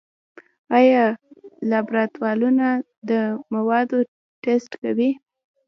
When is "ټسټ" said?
4.43-4.71